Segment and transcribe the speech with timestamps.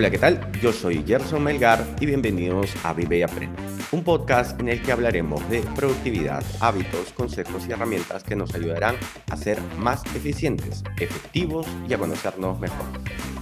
[0.00, 0.40] Hola, ¿qué tal?
[0.62, 3.60] Yo soy Gerson Melgar y bienvenidos a Vive y Aprende,
[3.92, 8.96] un podcast en el que hablaremos de productividad, hábitos, consejos y herramientas que nos ayudarán
[9.30, 12.86] a ser más eficientes, efectivos y a conocernos mejor,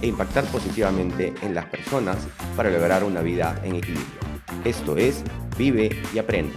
[0.01, 4.19] e impactar positivamente en las personas para lograr una vida en equilibrio.
[4.65, 5.23] Esto es
[5.57, 6.55] Vive y Aprende.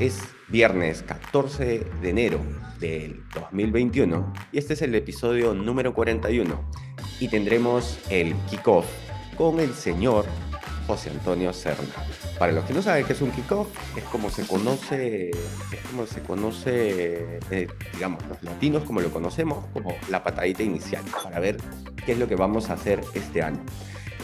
[0.00, 2.40] Es viernes 14 de enero
[2.78, 6.70] del 2021 y este es el episodio número 41
[7.18, 8.86] y tendremos el kickoff
[9.36, 10.24] con el señor
[10.86, 11.94] José Antonio Serna.
[12.38, 16.06] Para los que no saben qué es un kickoff, es como se conoce, es como
[16.06, 21.58] se conoce, eh, digamos, los latinos como lo conocemos, como la patadita inicial, para ver
[22.06, 23.60] qué es lo que vamos a hacer este año.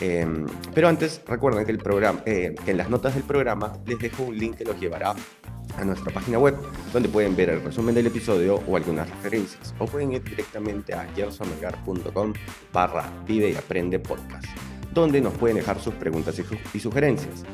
[0.01, 3.98] Em, pero antes, recuerden que, el programa, eh, que en las notas del programa les
[3.98, 5.15] dejo un link que los llevará
[5.78, 6.56] a nuestra página web,
[6.92, 11.05] donde pueden ver el resumen del episodio o algunas referencias, o pueden ir directamente a
[11.14, 12.33] gersonmelgar.com
[12.72, 14.47] barra vive y aprende podcast,
[14.92, 16.41] donde nos pueden dejar sus preguntas
[16.75, 17.45] y, sugerencias.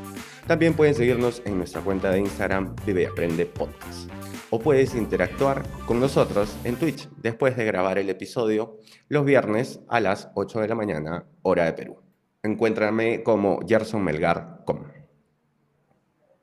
[0.47, 4.09] También pueden seguirnos en nuestra cuenta de Instagram Vive Aprende Podcast.
[4.49, 9.99] O puedes interactuar con nosotros en Twitch después de grabar el episodio los viernes a
[9.99, 12.01] las 8 de la mañana, hora de Perú
[12.43, 14.63] encuéntrame como Gerson Melgar.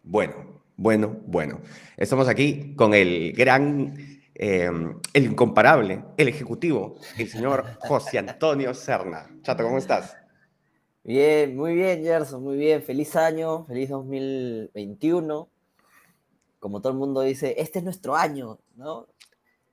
[0.02, 0.47] Bueno,
[0.78, 1.60] bueno, bueno.
[1.96, 3.94] Estamos aquí con el gran,
[4.32, 4.70] eh,
[5.12, 9.28] el incomparable, el ejecutivo, el señor José Antonio Serna.
[9.42, 10.16] Chato, ¿cómo estás?
[11.02, 12.80] Bien, muy bien, Gerson, muy bien.
[12.80, 15.48] Feliz año, feliz 2021.
[16.60, 19.08] Como todo el mundo dice, este es nuestro año, ¿no?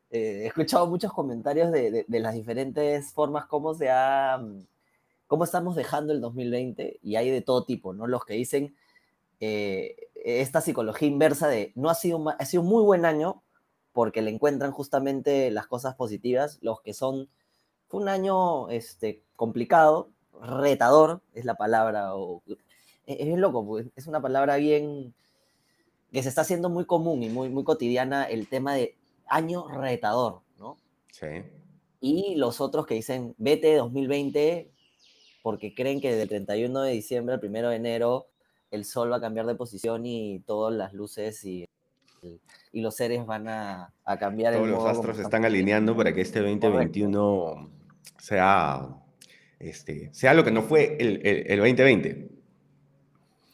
[0.10, 4.42] Eh, he escuchado muchos comentarios de, las diferentes formas como se ha
[5.28, 8.08] cómo estamos dejando el 2020 y hay de todo tipo, ¿no?
[8.08, 8.76] Los que dicen
[9.40, 13.44] eh, esta psicología inversa de no ha sido, ha sido un muy buen año
[13.94, 17.30] porque le encuentran justamente las cosas positivas, los que son,
[17.88, 20.10] fue un año este, complicado,
[20.42, 22.42] retador es la palabra, o,
[23.06, 25.14] es, es loco, pues, es una palabra bien
[26.12, 28.96] que se está haciendo muy común y muy, muy cotidiana el tema de
[29.28, 30.78] año retador, ¿no?
[31.12, 31.28] Sí.
[32.02, 34.72] Y los otros que dicen, vete 2020,
[35.44, 38.28] porque creen que del 31 de diciembre al 1 de enero
[38.72, 41.68] el sol va a cambiar de posición y todas las luces y,
[42.72, 44.54] y los seres van a, a cambiar.
[44.54, 47.70] Todos los astros se están alineando para que este 2021
[48.18, 48.88] sea,
[49.60, 52.36] este, sea lo que no fue el, el, el 2020.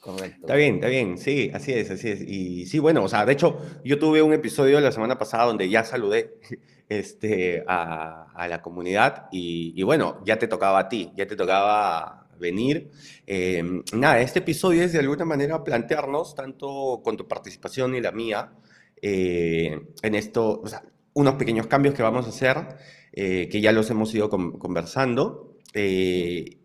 [0.01, 0.37] Correcto.
[0.41, 2.21] Está bien, está bien, sí, así es, así es.
[2.21, 5.69] Y sí, bueno, o sea, de hecho, yo tuve un episodio la semana pasada donde
[5.69, 6.39] ya saludé
[6.89, 12.91] este, a, la comunidad y, bueno, ya te tocaba a ti, ya te tocaba venir.
[13.25, 18.11] Em, nada, este episodio es de alguna manera plantearnos, tanto con tu participación y la
[18.11, 18.51] mía,
[19.01, 22.57] eh, en esto, o sea, unos pequeños cambios que vamos a hacer,
[23.13, 26.57] eh, que ya los hemos ido conversando, eh,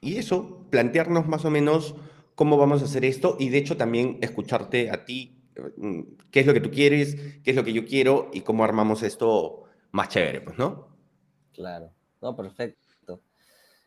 [0.00, 1.94] y eso, plantearnos más o menos
[2.34, 5.38] cómo vamos a hacer esto y de hecho también escucharte a ti,
[5.76, 8.64] mm, qué es lo que tú quieres, qué es lo que yo quiero y cómo
[8.64, 10.88] armamos esto más chévere, pues, ¿no?
[11.52, 12.83] Claro, no, perfecto.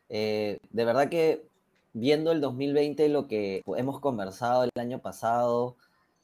[0.09, 1.47] Eh, de verdad que
[1.94, 5.75] viendo el 2020, lo que hemos conversado el año pasado,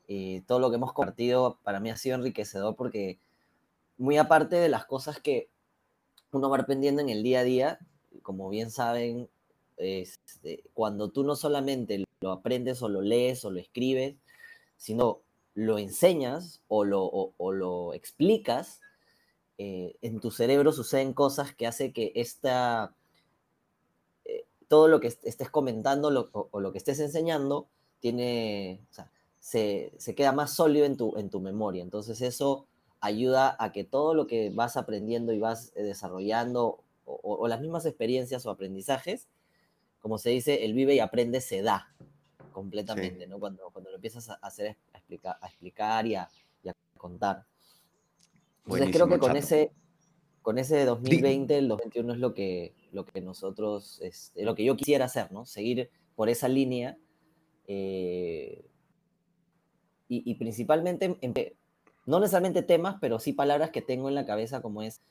[0.07, 3.19] y todo lo que hemos compartido, para mí ha sido enriquecedor porque
[3.97, 5.49] muy aparte de las cosas que
[6.31, 7.79] uno va aprendiendo en el día a día,
[8.22, 9.29] como bien saben,
[9.77, 14.16] este, cuando tú no solamente lo aprendes o lo lees o lo escribes,
[14.77, 15.22] sino
[15.55, 18.81] lo enseñas o lo, explicas,
[19.57, 23.03] eh, en tu cerebro suceden cosas que hace que esta, eh,
[24.73, 27.67] todo lo que estés comentando o, lo que estés enseñando
[28.00, 28.81] tiene,
[29.39, 31.84] se, queda más sólido en tu, en tu memoria.
[31.84, 32.66] Entonces eso
[33.00, 37.85] ayuda a que todo lo que vas aprendiendo y vas eh, desarrollando o, las mismas
[37.85, 39.28] experiencias o aprendizajes,
[40.02, 41.93] como se dice, el vive y aprende se da
[42.52, 43.40] completamente, ¿no?
[43.40, 46.28] Cuando, cuando lo empiezas a hacer, a explicar, a explicar y a
[46.97, 47.46] contar.
[48.66, 49.72] Entonces creo que con ese,
[50.43, 54.66] con ese 2020, el 2021 es lo que, lo que nosotros, es, este, lo que
[54.66, 55.45] yo quisiera hacer, ¿no?
[55.45, 56.97] Seguir por esa línea.
[57.66, 58.66] Eh,
[60.09, 61.17] y, principalmente,
[62.05, 65.01] no necesariamente temas, pero sí palabras que tengo en la cabeza como es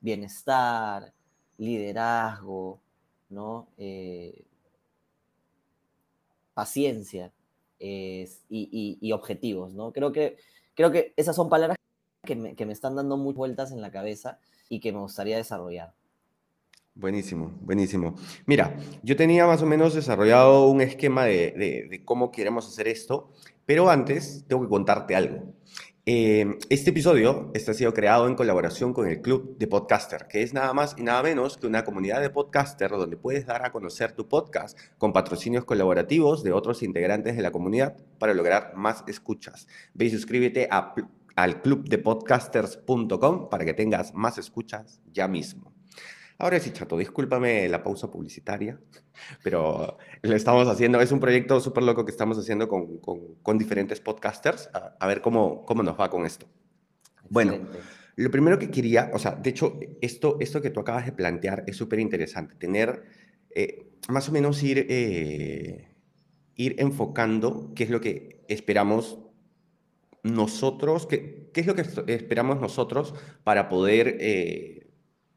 [0.00, 1.14] bienestar,
[1.56, 2.78] liderazgo,
[3.30, 3.68] ¿no?
[3.78, 4.44] Eh,
[6.52, 7.32] paciencia
[7.78, 9.92] y, y, objetivos, ¿no?
[9.92, 10.36] Creo que,
[10.74, 11.78] creo que esas son palabras
[12.26, 14.38] que me, están dando muchas vueltas en la cabeza
[14.70, 15.92] y que me gustaría desarrollar.
[16.94, 18.14] Buenísimo, buenísimo.
[18.46, 23.30] Mira, yo tenía más o menos desarrollado un esquema de, cómo queremos hacer esto,
[23.66, 25.54] pero antes tengo que contarte algo.
[26.06, 30.52] Eh, este episodio está sido creado en colaboración con el Club de Podcaster, que es
[30.52, 34.12] nada más y nada menos que una comunidad de podcaster donde puedes dar a conocer
[34.12, 39.68] tu podcast con patrocinios colaborativos de otros integrantes de la comunidad para lograr más escuchas.
[39.94, 40.94] Ve y suscríbete a,
[41.36, 45.72] al clubdepodcasters.com para que tengas más escuchas ya mismo.
[46.40, 48.80] Ahora sí, chato, discúlpame la pausa publicitaria,
[49.44, 54.00] pero lo estamos haciendo, es un proyecto súper loco que estamos haciendo con, con, diferentes
[54.00, 56.46] podcasters, a, ver cómo, cómo nos va con esto.
[57.28, 57.58] Bueno,
[58.16, 61.64] lo primero que quería, o sea, de hecho, esto, esto que tú acabas de plantear
[61.66, 63.02] es súper interesante, tener,
[63.54, 65.94] eh, más o menos ir, eh,
[66.54, 69.18] ir enfocando qué es lo que esperamos
[70.22, 71.82] nosotros, qué, qué es lo que
[72.12, 73.14] esperamos nosotros
[73.44, 74.16] para poder...
[74.20, 74.80] Eh,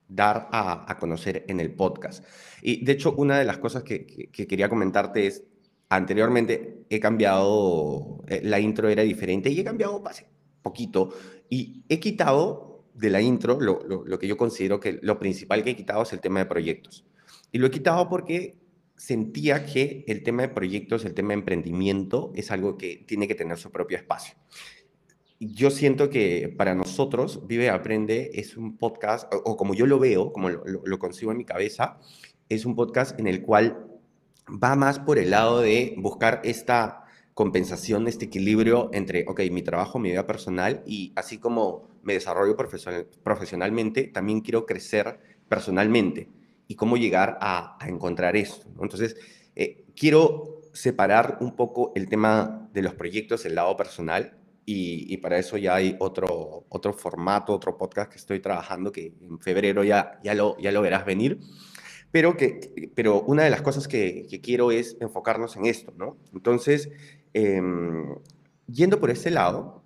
[0.08, 2.24] dar a, conocer en el podcast.
[2.62, 5.44] Y de hecho, una de las cosas que, quería comentarte es,
[5.90, 10.28] anteriormente he cambiado, eh, la intro era diferente y he cambiado hace
[10.62, 11.10] poquito
[11.50, 15.72] y he quitado de la intro lo, lo, que yo considero que lo principal que
[15.72, 17.06] he quitado es el tema de proyectos.
[17.52, 18.56] Y lo he quitado porque
[18.96, 23.36] sentía que el tema de proyectos, el tema de emprendimiento es algo que tiene que
[23.36, 24.36] tener su propio espacio.
[25.40, 30.32] Yo siento que para nosotros, Vive Aprende es un podcast, o, como yo lo veo,
[30.32, 32.00] como lo, consigo en mi cabeza,
[32.48, 33.86] es un podcast en el cual
[34.48, 37.04] va más por el lado de buscar esta
[37.34, 42.56] compensación, este equilibrio entre, ok, mi trabajo, mi vida personal y así como me desarrollo
[42.56, 45.20] profesionalmente, también quiero crecer
[45.50, 46.30] personalmente
[46.68, 48.68] y cómo llegar a, encontrar esto.
[48.82, 49.16] Entonces,
[49.56, 55.38] eh, quiero separar un poco el tema de los proyectos, el lado personal, y, para
[55.38, 60.20] eso ya hay otro, otro formato, otro podcast que estoy trabajando que en febrero ya,
[60.24, 61.40] ya, lo, ya lo verás venir.
[62.12, 66.18] Pero, que, pero una de las cosas que, quiero es enfocarnos en esto, ¿no?
[66.32, 66.90] Entonces,
[67.34, 68.16] em,
[68.68, 69.83] yendo por ese lado,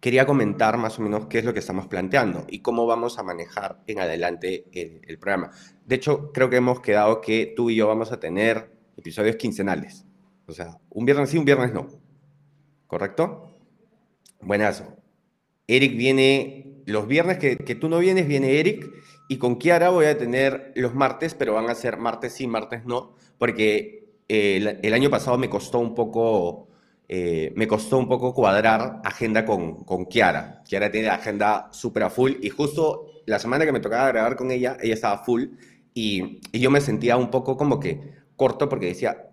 [0.00, 3.22] quería comentar más o menos qué es lo que estamos planteando y cómo vamos a
[3.22, 5.50] manejar en adelante el, programa.
[5.84, 10.04] De hecho, creo que hemos quedado que tú y yo vamos a tener episodios quincenales.
[10.46, 11.88] O sea, un viernes sí, un viernes no.
[12.86, 13.50] ¿Correcto?
[14.40, 14.96] Buenazo.
[15.66, 18.88] Eric viene los viernes que, tú no vienes, viene Eric.
[19.28, 22.84] Y con Kiara voy a tener los martes, pero van a ser martes sí, martes
[22.84, 26.65] no, porque eh, el, año pasado me costó un poco,
[27.08, 30.62] eh, me costó un poco cuadrar agenda con, con Kiara.
[30.64, 34.76] Kiara tiene agenda súper full y justo la semana que me tocaba grabar con ella,
[34.80, 35.44] ella estaba full
[35.94, 39.30] y, y yo me sentía un poco como que corto porque decía,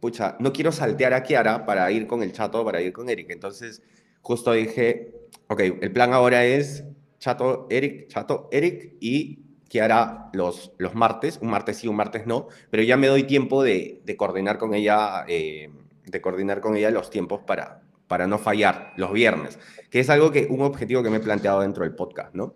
[0.00, 3.30] pucha, no quiero saltear a Kiara para ir con el chato, para ir con Eric.
[3.30, 3.82] Entonces
[4.20, 5.14] justo dije,
[5.48, 6.84] ok, el plan ahora es
[7.18, 9.38] Chato, Eric, Chato, Eric y
[9.68, 13.24] que hará los, los martes, un martes sí, un martes no, pero ya me doy
[13.24, 15.70] tiempo de, de coordinar con ella, eh,
[16.14, 19.58] de coordinar con ella los tiempos para, para no fallar los viernes,
[19.90, 22.54] que es algo que, un objetivo que me he planteado dentro del podcast, ¿no?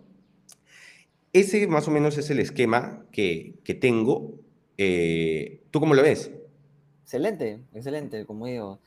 [1.31, 4.33] Ese más o menos es el esquema que, que tengo.
[4.77, 6.31] Eh, ¿Tú cómo lo ves?
[7.03, 8.79] Excelente, excelente, como digo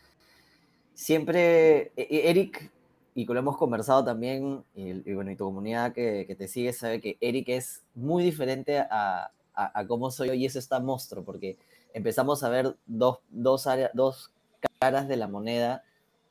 [0.95, 2.71] siempre, e, e, Eric,
[3.15, 7.19] y lo hemos conversado también, y, bueno, y tu comunidad que, te sigue sabe que
[7.21, 11.59] Eric es muy diferente a, a, cómo soy yo y eso está monstruo, porque
[11.93, 14.32] empezamos a ver dos, dos, dos
[14.79, 15.85] caras de la moneda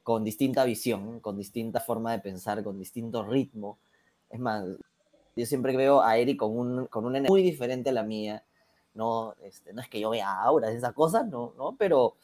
[0.04, 3.78] con distinta visión, con distinta forma de pensar, con distinto ritmo.
[4.30, 4.66] Es más,
[5.36, 8.44] yo siempre veo a Eric con, un, con una muy diferente a la mía.
[8.94, 12.16] No, este, no es que yo vea auras, esas cosas, no, no, pero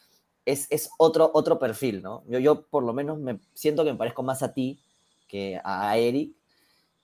[0.46, 2.24] es, otro, otro perfil, ¿no?
[2.28, 4.80] Yo, yo por lo menos me siento que me parezco más a ti
[5.28, 6.34] que a Eric.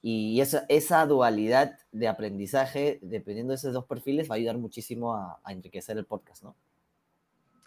[0.01, 5.15] Y esa, esa dualidad de aprendizaje, dependiendo de esos dos perfiles, va a ayudar muchísimo
[5.15, 6.55] a, a enriquecer el podcast, ¿no?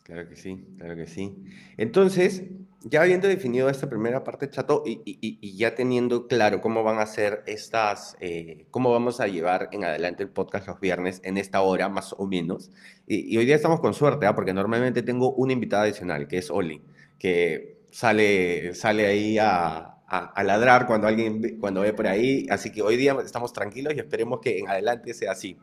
[0.07, 1.35] Claro que sí, claro que sí.
[1.77, 2.45] Entonces,
[2.83, 7.43] ya habiendo definido esta primera parte, Chato, y, ya teniendo claro cómo van a ser
[7.49, 11.89] estas, eh, cómo vamos a llevar en adelante el podcast los viernes en esta hora,
[11.89, 12.71] más o menos.
[13.09, 14.37] Y, hoy día estamos con suerte, ¿ah?
[14.37, 16.83] porque normalmente tengo una invitada adicional, que es Oli,
[17.19, 22.47] que sale, sale ahí a, a, ladrar cuando alguien cuando ve por ahí.
[22.49, 25.59] Así que hoy día estamos tranquilos y esperemos que en adelante sea así.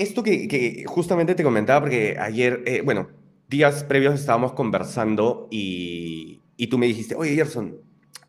[0.00, 3.08] Esto que, justamente te comentaba, porque ayer, eh, bueno,
[3.50, 7.76] días previos estábamos conversando y, y tú me dijiste, oye, Gerson,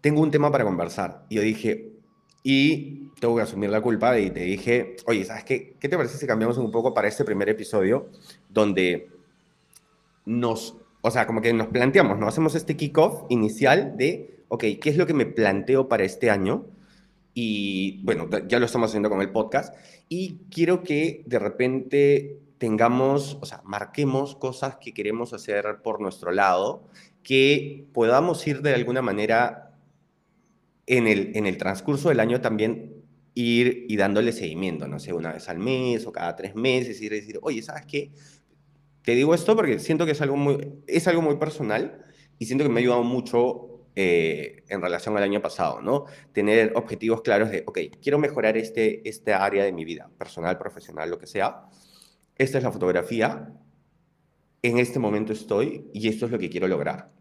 [0.02, 1.26] tengo un tema para conversar.
[1.30, 1.94] Y yo dije,
[2.44, 5.78] y tengo que asumir la culpa y te dije, oye, ¿sabes qué?
[5.80, 8.10] ¿Qué te parece si cambiamos un poco para este primer episodio
[8.50, 9.10] donde
[10.26, 12.28] nos, o sea, como que nos planteamos, ¿no?
[12.28, 16.66] Hacemos este kickoff inicial de, ok, ¿qué es lo que me planteo para este año?
[17.34, 19.74] y bueno, ya lo estamos haciendo con el podcast
[20.14, 26.34] y quiero que de repente tengamos, o sea, marquemos cosas que queremos hacer por nuestro
[26.34, 26.84] lado,
[27.24, 29.74] que podamos ir de alguna manera
[30.86, 32.94] en el, en el transcurso del año también
[33.36, 37.08] ir y dándole seguimiento, no sé, una vez al mes o cada tres meses, y
[37.08, 38.12] decir, oye, ¿sabes qué?
[39.04, 42.04] Te digo esto porque siento que es algo muy, es algo muy personal
[42.38, 46.06] y siento que me ha ayudado mucho eh, en relación al año pasado, ¿no?
[46.32, 51.10] Tener objetivos claros de, ok, quiero mejorar este, este área de mi vida, personal, profesional,
[51.10, 51.66] lo que sea.
[52.38, 53.54] Esta es la fotografía,
[54.62, 57.12] en este momento estoy y esto es lo que quiero lograr.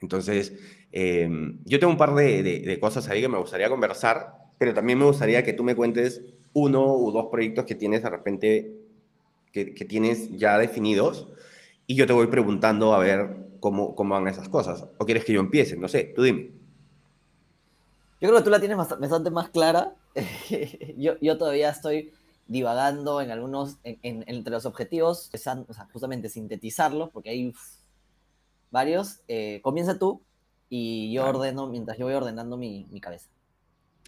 [0.00, 0.52] Entonces,
[0.90, 4.98] em, yo tengo un par de, de, cosas ahí que me gustaría conversar, pero también
[4.98, 8.72] me gustaría que tú me cuentes uno o dos proyectos que tienes de repente,
[9.52, 11.28] que, que tienes ya definidos,
[11.86, 14.84] y yo te voy preguntando a ver cómo, cómo van esas cosas.
[14.98, 15.76] ¿O quieres que yo empiece?
[15.76, 16.50] No sé, tú dime.
[18.20, 19.94] Yo creo que tú la tienes bastante más clara.
[20.98, 22.12] yo, yo todavía estoy
[22.48, 27.54] divagando en algunos, en, entre los objetivos, o sea, justamente sintetizarlos, porque hay
[28.70, 29.20] varios.
[29.28, 30.20] Eh, comienza tú
[30.68, 33.28] y yo ordeno, mientras yo voy ordenando mi, mi cabeza.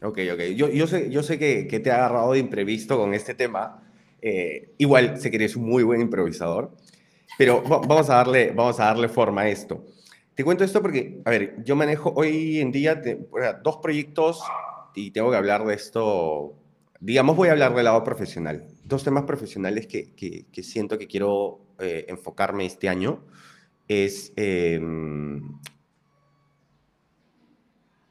[0.02, 0.40] Ok, ok.
[0.56, 3.82] Yo, yo sé, yo sé que, que, te ha agarrado de imprevisto con este tema.
[4.20, 6.73] Eh, igual sé que eres un muy buen improvisador.
[7.38, 9.85] Pero vamos a, darle, vamos a darle forma a esto.
[10.35, 13.00] Te cuento esto porque, a ver, yo manejo hoy en día
[13.62, 14.43] dos proyectos
[14.95, 16.54] y tengo que hablar de esto,
[17.00, 18.66] digamos, voy a hablar del lado profesional.
[18.85, 23.25] Dos temas profesionales que, que, siento que quiero eh, enfocarme este año
[23.88, 25.59] es em,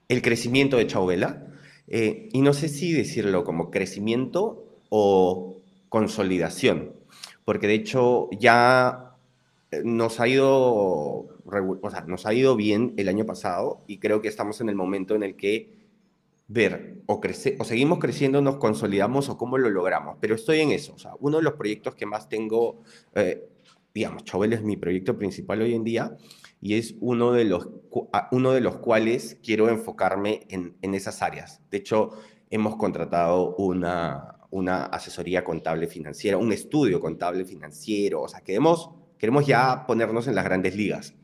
[0.08, 1.48] el crecimiento de Chauvela.
[1.88, 6.94] Eh, y no sé si decirlo como crecimiento o consolidación,
[7.46, 9.14] porque de hecho ya
[9.84, 14.28] nos ha ido, o sea, nos ha ido bien el año pasado y creo que
[14.28, 15.84] estamos en el momento en el que
[16.48, 20.18] ver o, crece, o seguimos creciendo, nos consolidamos o cómo lo logramos.
[20.20, 20.94] Pero estoy en eso.
[20.94, 22.82] O sea, uno de los proyectos que más tengo,
[23.16, 23.50] eh,
[23.94, 26.18] digamos, Chauvel es mi proyecto principal hoy en día
[26.62, 27.70] y es uno de los,
[28.32, 31.62] uno de los cuales quiero enfocarme en, en esas áreas.
[31.72, 32.12] De hecho,
[32.50, 38.90] hemos contratado una, una asesoría contable financiera, un estudio contable financiero, o sea, queremos
[39.24, 41.16] Queremos ya ponernos en las grandes ligas.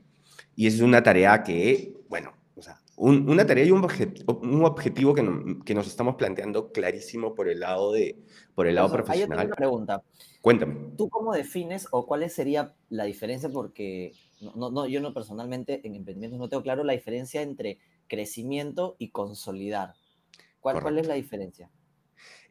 [0.55, 3.86] Y esa es una tarea que, bueno, o sea, una tarea y un,
[4.25, 8.17] un objetivo que, que, nos estamos planteando clarísimo por el lado, de,
[8.55, 9.39] por el lado profesional.
[9.39, 10.01] Hay una pregunta.
[10.39, 10.91] Cuéntame.
[10.98, 13.50] ¿Tú cómo defines o cuál sería la diferencia?
[13.50, 14.13] Porque
[14.55, 19.09] no, no, yo no personalmente en emprendimientos no tengo claro la diferencia entre crecimiento y
[19.09, 19.95] consolidar.
[20.62, 21.69] ¿Cuál, ¿cuál es la diferencia?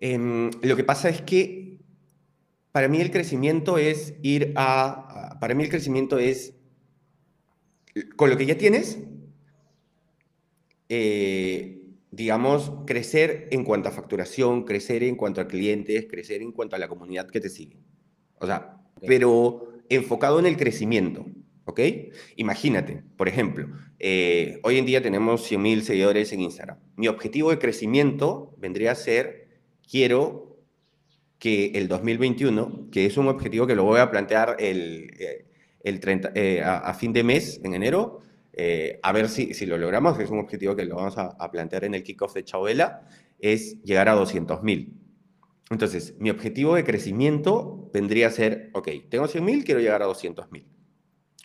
[0.01, 1.79] Eh, lo que pasa es que
[2.73, 6.55] para mí el crecimiento es ir a, para mí el crecimiento es,
[8.17, 8.99] con lo que ya tienes,
[10.89, 16.77] eh, digamos, crecer en cuanto a facturación, crecer en cuanto a clientes, crecer en cuanto
[16.77, 17.79] a la comunidad que te sigue.
[18.39, 21.27] O sea, pero enfocado en el crecimiento,
[21.65, 21.81] ¿ok?
[22.37, 26.79] Imagínate, por ejemplo, eh, hoy en día tenemos 100.000 seguidores en Instagram.
[26.97, 29.48] Mi objetivo de crecimiento vendría a ser,
[29.89, 30.49] quiero
[31.39, 35.47] que el 2021, que es un objetivo que lo voy a plantear el, eh,
[35.83, 38.21] el 30, eh, a, fin de mes, en enero,
[38.53, 41.85] eh, a ver si, si lo logramos, es un objetivo que lo vamos a, plantear
[41.85, 44.93] en el kickoff de Chabela, es llegar a 200.000.
[45.71, 50.65] Entonces, mi objetivo de crecimiento vendría a ser, ok, tengo 100.000, quiero llegar a 200.000.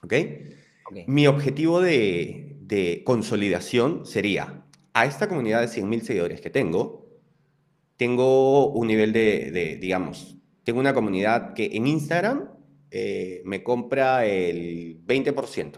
[0.01, 0.50] ¿Okay?
[0.89, 0.97] ¿ok?
[1.07, 7.02] Mi objetivo de, de consolidación sería, a esta comunidad de 100.000 seguidores que tengo,
[7.97, 12.50] tengo un nivel de, digamos, tengo una comunidad que en Instagram
[12.91, 15.73] eh, me compra el 20%.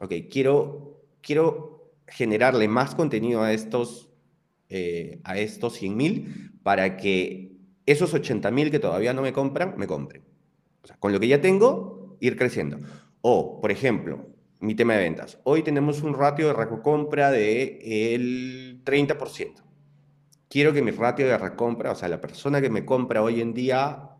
[0.00, 4.10] Ok, quiero, quiero generarle más contenido a estos,
[4.68, 7.56] eh, a estos 100.000 para que
[7.86, 10.24] esos 80.000 que todavía no me compran, me compren.
[10.98, 12.78] Con lo que ya tengo, ir creciendo.
[13.20, 14.26] O, por ejemplo,
[14.60, 15.38] mi tema de ventas.
[15.44, 19.69] Hoy tenemos un ratio de recompra del 30%
[20.50, 23.54] quiero que mi ratio de recompra, o sea, la persona que me compra hoy en
[23.54, 24.10] día,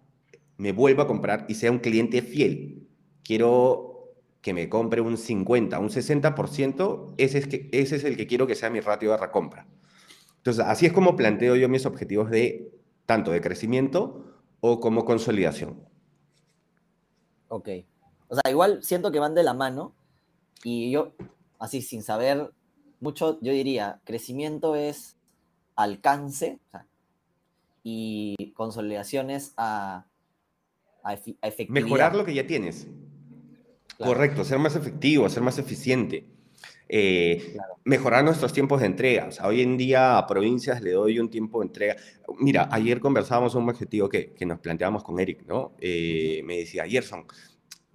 [0.56, 2.88] me vuelva a comprar y sea un cliente fiel.
[3.22, 8.26] Quiero que me compre un 50, un 60%, ese es, que, ese es el que
[8.26, 9.66] quiero que sea mi ratio de recompra.
[10.36, 12.72] Entonces, así es como planteo yo mis objetivos de
[13.04, 14.24] tanto de crecimiento
[14.60, 15.82] o como consolidación.
[17.48, 17.68] Ok.
[18.28, 19.94] O sea, igual siento que van de la mano
[20.62, 21.12] y yo,
[21.58, 22.52] así sin saber
[23.00, 25.16] mucho, yo diría, crecimiento es
[25.82, 26.58] alcance
[27.82, 30.06] y consolidaciones a,
[31.02, 31.16] a,
[31.68, 32.86] Mejorar lo que ya tienes.
[33.98, 36.26] Correcto, ser más efectivo, ser más eficiente.
[36.92, 39.26] eh, mejorar nuestros tiempos de entrega.
[39.26, 41.96] O sea, hoy en día a provincias le doy un tiempo de entrega.
[42.40, 45.72] Mira, ayer conversábamos un objetivo que, que nos planteábamos con Eric, ¿no?
[45.80, 47.26] Eh, me decía, Gerson,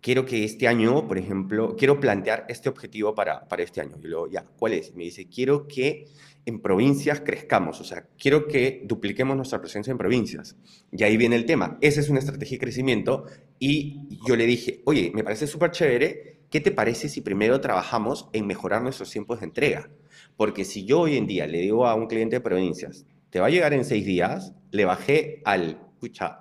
[0.05, 3.97] quiero que este año, por ejemplo, quiero plantear este objetivo para, para este año.
[4.03, 4.93] Y luego, ya, ¿cuál es?
[4.93, 6.05] Me dice, quiero que
[6.45, 10.57] en provincias crezcamos, o sea, quiero que dupliquemos nuestra presencia en provincias.
[10.91, 13.25] Y ahí viene el tema, esa es una estrategia de crecimiento
[13.57, 18.29] y yo le dije, oye, me parece súper chévere, ¿qué te parece si primero trabajamos
[18.31, 19.89] en mejorar nuestros tiempos de entrega?
[20.37, 23.47] Porque si yo hoy en día le digo a un cliente de provincias, te va
[23.47, 25.79] a llegar en seis días, le bajé al,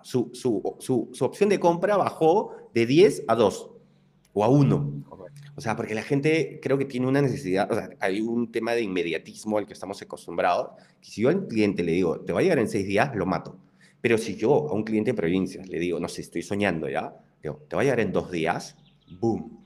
[0.03, 3.71] su, su, su, su opción de compra bajó de 10 a 2
[4.35, 5.05] o a 1.
[5.57, 8.73] O sea, porque la gente creo que tiene una necesidad, o sea, hay un tema
[8.73, 12.41] de inmediatismo al que estamos acostumbrados, que si yo al cliente le digo, te va
[12.41, 13.57] a llegar en seis días, lo mato.
[14.01, 17.15] Pero si yo a un cliente de provincias le digo, no sé, estoy soñando ya,
[17.43, 18.77] digo, te va a llegar en dos días,
[19.21, 19.65] boom.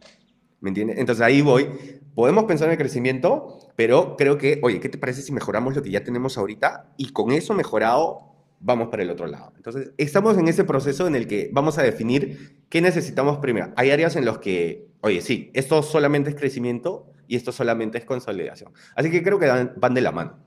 [0.61, 0.99] ¿Me entiendes?
[0.99, 1.69] Entonces ahí voy.
[2.15, 5.83] Podemos pensar en el crecimiento, pero creo que, oye, ¿qué te parece si mejoramos lo
[5.83, 6.93] que ya tenemos ahorita?
[6.99, 8.28] Y con eso mejorado,
[8.61, 9.53] vamos para el otro lado.
[9.57, 13.73] Entonces, estamos en ese proceso en el que vamos a definir qué necesitamos primero.
[13.77, 18.05] Hay áreas en las que oye, sí, esto solamente es crecimiento y esto solamente es
[18.05, 18.73] consolidación.
[18.95, 19.47] Así que creo que
[19.77, 20.39] van de la mano.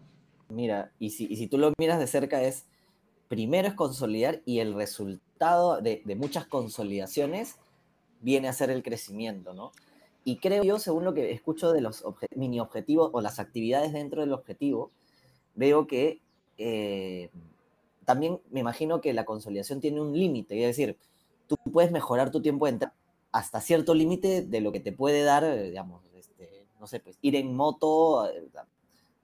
[0.50, 2.66] Mira, y si, si tú lo miras de cerca es,
[3.28, 7.56] primero es consolidar y el resultado de, muchas consolidaciones
[8.20, 9.72] viene a ser el crecimiento, ¿no?
[10.24, 12.04] Y creo yo, según lo que escucho de los
[12.36, 14.92] mini objetivos o las actividades dentro del objetivo,
[15.56, 16.20] veo que
[16.60, 17.32] eh,
[18.12, 20.98] también me imagino que la consolidación tiene un límite, es decir,
[21.48, 22.94] tú puedes mejorar tu tiempo de entrada
[23.32, 27.18] hasta cierto límite de lo que te puede dar, eh, digamos, este, no sé, pues
[27.22, 28.50] ir en moto eh,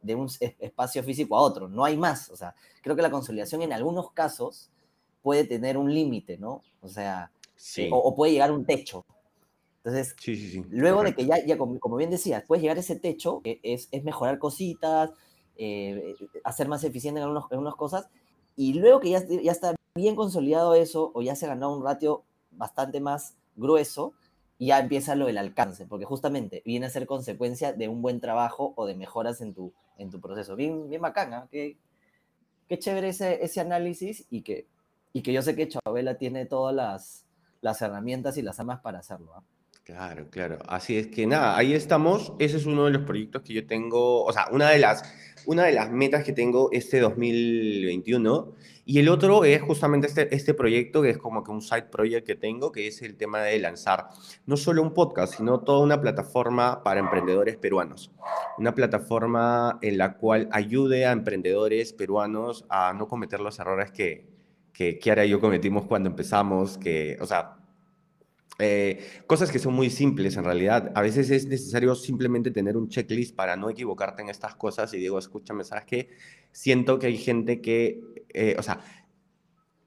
[0.01, 3.62] de un espacio físico a otro, no hay más, o sea, creo que la consolidación
[3.62, 4.72] en algunos casos
[5.22, 6.62] puede tener un límite, ¿no?
[6.79, 7.29] O sea,
[7.75, 9.06] eh, o, puede llegar a un techo.
[9.84, 10.15] Entonces,
[10.70, 13.89] luego de que ya, ya como, bien decías, puedes llegar a ese techo, que es,
[13.91, 15.12] es mejorar cositas,
[16.46, 18.08] hacer más eficiente en algunas cosas,
[18.58, 21.84] y luego que ya, ya está bien consolidado eso, o ya se ha ganado un
[21.84, 24.13] ratio bastante más grueso,
[24.60, 28.74] ya empieza lo del alcance, porque justamente viene a ser consecuencia de un buen trabajo
[28.76, 30.56] o de mejoras en tu, en tu proceso.
[30.56, 31.48] Bien, bien bacana, ¿ah?
[31.52, 31.78] qué,
[32.67, 34.67] qué chévere ese, ese análisis y que,
[35.13, 37.26] y que yo sé que Chabela tiene todas las,
[37.62, 39.34] las herramientas y las armas para hacerlo.
[39.36, 39.43] ¿ah?
[39.88, 40.58] Claro, claro.
[40.67, 42.34] Así es que nada, ahí estamos.
[42.39, 45.04] Ese es uno de los proyectos que yo tengo, o sea, una de las,
[45.47, 48.53] una de las metas que tengo este 2021
[48.86, 52.27] y el otro es justamente este, este proyecto que es como que un side project
[52.27, 54.10] que tengo, que es el tema de lanzar
[54.45, 58.12] no solo un podcast, sino toda una plataforma para emprendedores peruanos.
[58.57, 64.27] Una plataforma en la cual ayude a emprendedores peruanos a no cometer los errores que,
[64.73, 67.57] que Kiara y yo cometimos cuando empezamos, que, o sea,
[68.60, 70.91] eh, cosas que son muy simples en realidad.
[70.96, 74.98] A veces es necesario simplemente tener un checklist para no equivocarte en estas cosas y
[74.98, 76.10] digo, escúchame, ¿sabes qué?
[76.52, 78.02] Siento que hay gente que
[78.34, 78.80] eh, o sea,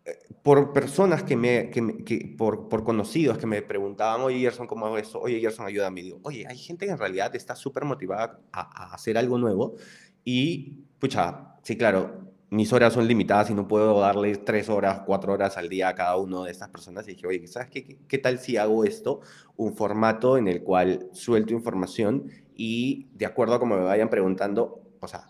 [0.04, 4.86] eh, por personas que me, que, por, por, conocidos que me preguntaban, oye Gerson, ¿cómo
[4.86, 5.20] hago esto?
[5.20, 6.02] Oye Gerson, ayúdame.
[6.02, 9.76] Digo, oye, hay gente que en realidad está súper motivada a, hacer algo nuevo
[10.24, 15.32] y, pucha, sí, claro, mis horas son limitadas y no puedo darles tres horas, cuatro
[15.32, 17.06] horas al día a cada uno de estas personas.
[17.06, 19.20] Y dije, oye, ¿sabes qué, qué tal si hago esto?
[19.56, 24.82] Un formato en el cual suelto información y de acuerdo a como me vayan preguntando,
[25.00, 25.28] o sea,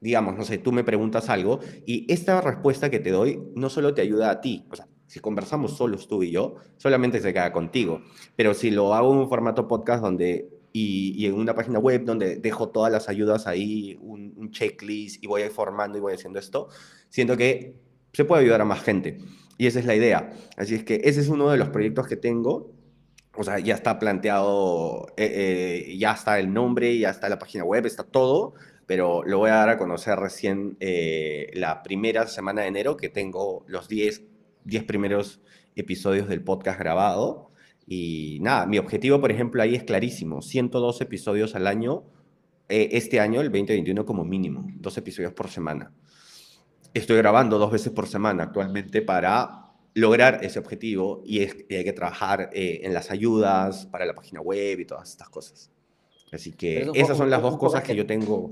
[0.00, 3.94] digamos, no sé, tú me preguntas algo y esta respuesta que te doy no solo
[3.94, 7.52] te ayuda a ti, o sea, si conversamos solos tú y yo, solamente se queda
[7.52, 8.02] contigo,
[8.36, 12.36] pero si lo hago en un formato podcast donde y, en una página web donde
[12.36, 16.68] dejo todas las ayudas ahí, un, un checklist y voy informando y voy haciendo esto,
[17.08, 17.76] siento que
[18.12, 19.18] se puede ayudar a más gente.
[19.58, 20.32] Y esa es la idea.
[20.56, 22.72] Así es que ese es uno de los proyectos que tengo.
[23.34, 27.64] O sea, ya está planteado, eh, eh, ya está el nombre, ya está la página
[27.64, 28.54] web, está todo
[28.86, 33.08] pero lo voy a dar a conocer recién eh, la primera semana de enero, que
[33.08, 34.22] tengo los 10,
[34.64, 35.40] 10 primeros
[35.76, 37.51] episodios del podcast grabado.
[37.86, 42.04] Y nada, mi objetivo, por ejemplo, ahí es clarísimo, 102 episodios al año,
[42.68, 45.92] eh, este año, el 2021 como mínimo, dos episodios por semana.
[46.94, 52.50] Estoy grabando dos veces por semana actualmente para lograr ese objetivo y, hay que trabajar
[52.52, 55.70] eh, en las ayudas para la página web y todas estas cosas.
[56.32, 58.50] Así que esas son las dos cosas que yo tengo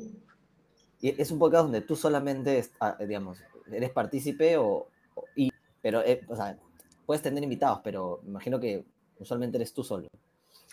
[1.03, 3.39] es un podcast donde tú solamente, ah, digamos,
[3.73, 4.89] eres partícipe o,
[5.35, 6.59] y, pero, eh, o sea,
[7.07, 8.85] puedes tener invitados, pero me imagino que
[9.21, 10.09] usualmente eres tú solo.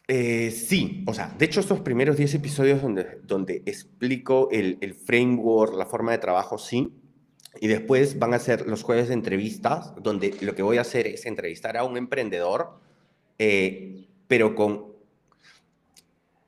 [0.08, 4.94] Eh, sí, o sea, de hecho estos primeros 10 episodios donde, donde explico el, el,
[4.96, 6.94] framework, la forma de trabajo, sí,
[7.60, 11.08] y después van a ser los jueves de entrevistas, donde lo que voy a hacer
[11.08, 12.80] es entrevistar a un emprendedor,
[13.40, 14.88] eh, pero con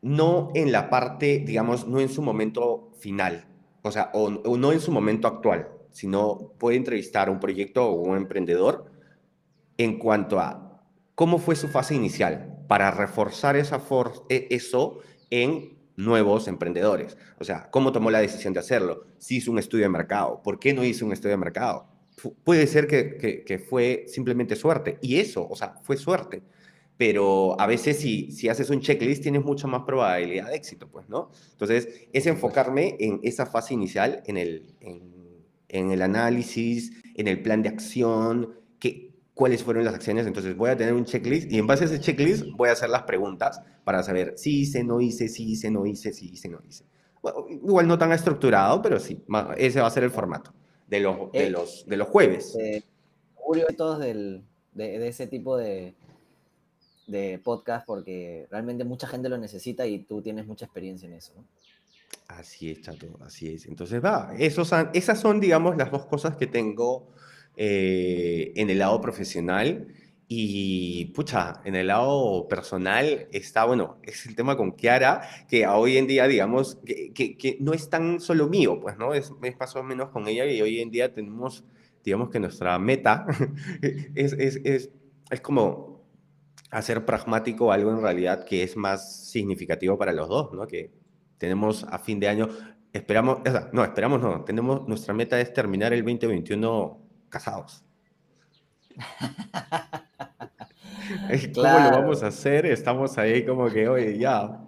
[0.01, 3.45] no en la parte, digamos, no en su momento final,
[3.81, 7.93] o sea, o, no en su momento actual, sino puede entrevistar a un proyecto o
[7.93, 8.91] un emprendedor
[9.77, 10.68] en cuanto a
[11.19, 13.83] cómo fue su fase inicial para reforzar esa
[14.29, 17.17] e, eso en nuevos emprendedores.
[17.39, 20.59] O sea, cómo tomó la decisión de hacerlo, si hizo un estudio de mercado, por
[20.59, 21.89] qué no hizo un estudio de mercado.
[22.45, 26.41] puede ser que, que, fue simplemente suerte, y eso, o sea, fue suerte.
[26.95, 31.09] Pero a veces si, si haces un checklist tienes mucha más probabilidad de éxito, pues,
[31.09, 31.31] ¿no?
[31.51, 35.13] Entonces, es enfocarme en esa fase inicial, en el, en,
[35.67, 39.08] en el análisis, en el plan de acción, que,
[39.39, 40.27] cuáles fueron las acciones.
[40.27, 42.89] Entonces voy a tener un checklist y en base a ese checklist voy a hacer
[42.89, 46.59] las preguntas para saber si hice, no hice, si hice, no hice, si hice, no
[46.67, 46.83] hice.
[47.49, 49.23] igual no tan estructurado, pero sí,
[49.55, 50.53] ese va a ser el formato
[50.87, 52.53] de los, de eh, los, de los jueves.
[52.59, 52.83] Eh,
[53.77, 55.95] todos del, de, ese tipo de,
[57.07, 61.31] de podcast porque realmente mucha gente lo necesita y tú tienes mucha experiencia en eso.
[62.27, 63.67] Así es, chato, así es.
[63.67, 67.07] Entonces, va, esos, esas son, digamos, las dos cosas que tengo
[67.61, 69.87] eh, en el lado profesional.
[70.29, 75.97] Y, pucha, en el lado personal está, bueno, es el tema con Kiara, que hoy
[75.97, 79.13] en día, digamos, que, que, no es tan solo mío, pues, ¿no?
[79.13, 81.65] Es, es, más o menos con ella y hoy en día tenemos,
[82.01, 83.25] digamos que nuestra meta
[84.15, 84.89] es, es, es,
[85.29, 86.05] es como
[86.71, 90.65] hacer pragmático algo en realidad que es más significativo para los dos, ¿no?
[90.65, 90.91] Que
[91.37, 92.47] tenemos a fin de año,
[92.93, 93.39] esperamos,
[93.73, 97.83] no, esperamos no, tenemos, nuestra meta es terminar el 2021 casados.
[101.55, 102.65] ¿Cómo lo vamos a hacer?
[102.65, 104.59] Estamos ahí como que, oye, ya,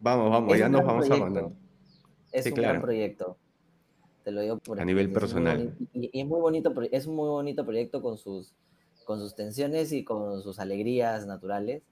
[0.00, 1.50] vamos, vamos, ya nos vamos a mandar.
[2.32, 3.36] Es un gran proyecto.
[4.24, 5.74] Te lo digo por A nivel personal.
[5.92, 8.54] y, es muy bonito, es un muy bonito proyecto con sus,
[9.04, 11.82] con sus tensiones y con sus alegrías naturales,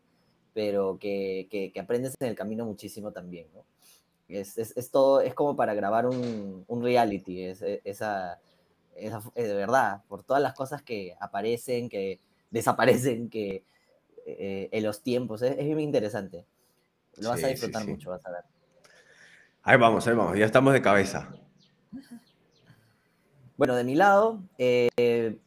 [0.53, 3.65] pero que, que, aprendes en el camino muchísimo también, ¿no?
[4.29, 8.41] Es, es, es, todo, es como para grabar un, un reality, es, esa,
[8.97, 13.65] es, de verdad, por todas las cosas que aparecen, que desaparecen, que
[14.25, 16.45] eh, en los tiempos, es, muy interesante.
[17.19, 18.45] Lo vas a disfrutar mucho, vas a ver.
[19.63, 21.29] Ahí vamos, ahí vamos, ya estamos de cabeza.
[23.57, 25.39] Bueno, de mi lado, eh,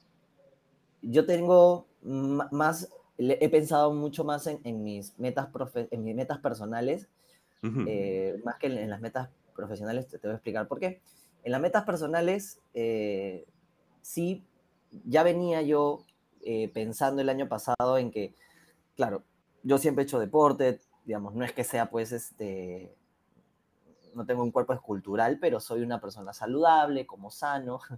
[1.01, 5.49] yo tengo más, he pensado mucho más en, mis, metas
[5.91, 7.07] en mis metas personales,
[7.87, 11.01] eh, más que en, las metas profesionales, te, te voy a explicar por qué.
[11.43, 13.45] En las metas personales, eh,
[14.01, 14.43] sí,
[15.05, 16.03] ya venía yo
[16.41, 18.33] eh, pensando el año pasado en que,
[18.95, 19.23] claro,
[19.63, 22.95] yo siempre he hecho deporte, digamos, no es que sea pues este,
[24.13, 27.79] no tengo un cuerpo escultural, pero soy una persona saludable, como sano.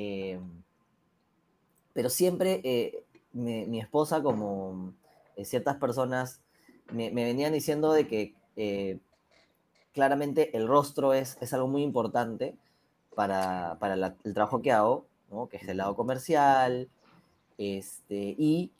[0.00, 0.38] Eh,
[1.92, 4.94] pero siempre mi, esposa, como
[5.42, 6.40] ciertas personas,
[6.92, 9.00] me, me, venían diciendo de que
[9.98, 12.56] claramente el rostro es, es algo muy importante
[13.16, 15.48] para, para el trabajo que hago, ¿no?
[15.48, 16.88] que es el lado comercial,
[17.58, 18.70] este, y,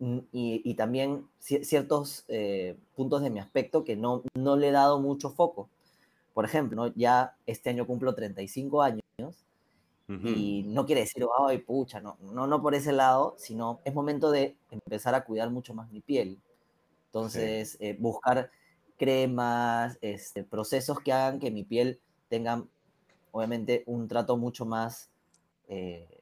[0.00, 5.00] y, y también ciertos eh, puntos de mi aspecto que no, no le he dado
[5.00, 5.68] mucho foco.
[6.32, 9.02] Por ejemplo, ya este año cumplo 35 años
[10.08, 14.30] y no quiere decir, ay, pucha, no, no, no por ese lado, sino es momento
[14.30, 16.38] de empezar a cuidar mucho más mi piel.
[17.08, 18.50] Entonces, eh, buscar
[19.02, 22.64] cremas, este, procesos que hagan que mi piel tenga,
[23.32, 25.10] obviamente, un trato mucho más
[25.66, 26.20] eh,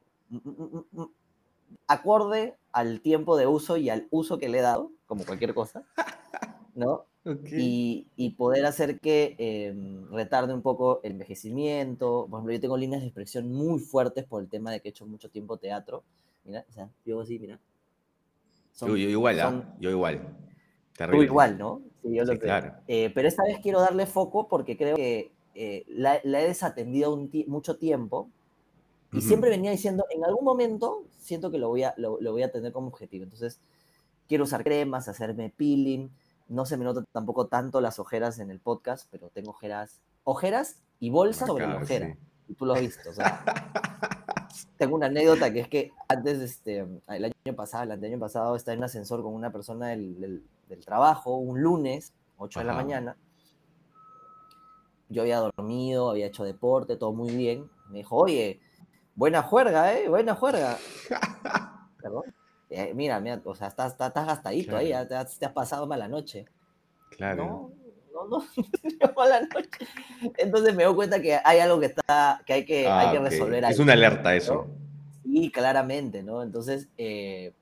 [1.86, 5.84] acorde al tiempo de uso y al uso que le he dado, como cualquier cosa,
[6.74, 7.04] ¿no?
[7.52, 12.26] Y, poder hacer que em, retarde un poco el envejecimiento.
[12.30, 14.90] Por ejemplo, yo tengo líneas de expresión muy fuertes por el tema de que he
[14.90, 16.02] hecho mucho tiempo teatro.
[16.46, 17.60] Mira, o sea, yo así, mira.
[18.80, 19.74] yo, igual, ¿ah?
[19.78, 20.49] yo igual.
[21.08, 21.82] Tú igual, ¿no?
[22.02, 22.74] Sí, yo lo creo.
[22.88, 27.76] Eh, pero esta vez quiero darle foco porque creo que eh, la, he desatendido mucho
[27.76, 28.28] tiempo
[29.12, 32.52] y siempre venía diciendo, en algún momento siento que lo voy, a, lo, voy a
[32.52, 33.24] tener como objetivo.
[33.24, 33.58] Entonces,
[34.28, 36.10] quiero usar cremas, hacerme peeling.
[36.48, 40.76] No se me nota tampoco tanto las ojeras en el podcast, pero tengo ojeras, ojeras
[41.00, 42.16] y bolsa sobre la ojera.
[42.48, 43.10] Y tú lo has visto.
[43.10, 43.44] O sea,
[44.76, 48.74] tengo una anécdota que es que antes, este, el año pasado, el año pasado, estaba
[48.74, 53.16] en un ascensor con una persona del del trabajo, un lunes, 8 de la mañana.
[55.08, 57.68] Yo había dormido, había hecho deporte, todo muy bien.
[57.88, 58.60] Me dijo, oye,
[59.16, 60.08] buena juerga, ¿eh?
[60.08, 60.78] Buena juerga.
[62.00, 62.22] Perdón.
[62.70, 66.46] Eh, mira, mira, o sea, estás, estás, gastadito ahí, te, has pasado mala noche.
[67.10, 67.44] Claro.
[67.44, 67.72] No,
[68.12, 68.28] no,
[69.00, 69.86] no, mala noche.
[70.38, 73.18] Entonces me doy cuenta que hay algo que está, que hay que, hay ah, que
[73.18, 74.66] resolver Es una alerta eso.
[75.24, 76.42] Sí, claramente, ¿no?
[76.42, 77.54] Entonces, eh,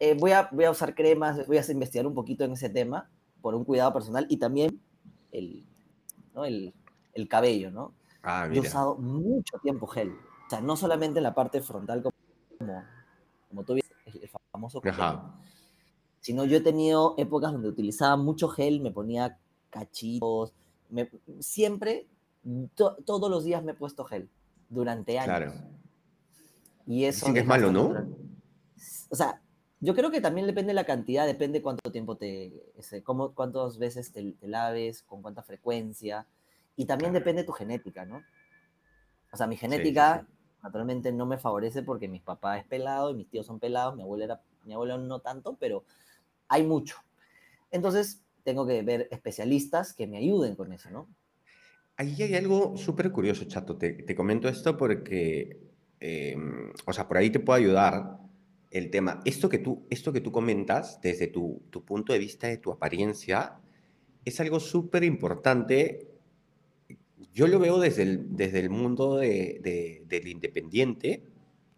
[0.00, 3.08] eh, voy, a, voy a usar cremas, voy a investigar un poquito en ese tema
[3.40, 4.80] por un cuidado personal y también
[5.32, 5.64] el,
[7.14, 7.94] el, cabello, ¿no?
[8.22, 10.10] Ah, Yo he usado mucho tiempo gel.
[10.46, 12.14] O sea, no solamente en la parte frontal como,
[13.48, 14.80] como tú dices, el famoso
[16.20, 19.38] sino yo he tenido épocas donde utilizaba mucho gel, me ponía
[19.70, 20.52] cachitos,
[21.40, 22.06] siempre,
[22.74, 24.28] todos los días me he puesto gel,
[24.68, 25.26] durante años.
[25.26, 25.52] Claro.
[26.86, 27.32] Y eso...
[27.32, 27.94] que es malo, ¿no?
[29.10, 29.40] O sea,
[29.80, 32.52] yo creo que también depende de la cantidad, depende cuánto tiempo te,
[33.04, 36.26] cómo, cuántas veces te, laves, con cuánta frecuencia,
[36.76, 38.22] y también depende de tu genética, ¿no?
[39.32, 40.26] O sea, mi genética
[40.62, 44.02] naturalmente no me favorece porque mi papá es pelado y mis tíos son pelados, mi
[44.02, 45.84] abuela era, mi abuelo no tanto, pero
[46.48, 46.96] hay mucho.
[47.70, 51.08] Entonces, tengo que ver especialistas que me ayuden con eso, ¿no?
[51.96, 53.76] Ahí hay algo súper curioso, Chato.
[53.76, 55.58] Te, te, comento esto porque,
[56.00, 58.18] em, o sea, por ahí te puedo ayudar
[58.70, 59.20] el tema.
[59.24, 62.70] Esto que tú, esto que tú comentas desde tu, tu punto de vista de tu
[62.70, 63.58] apariencia
[64.24, 66.08] es algo súper importante.
[67.32, 71.22] Yo lo veo desde el, desde el mundo de, del independiente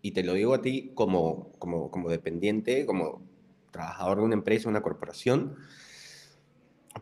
[0.03, 3.23] y te lo digo a ti como, como, como dependiente, como
[3.71, 5.57] trabajador de una empresa, una corporación.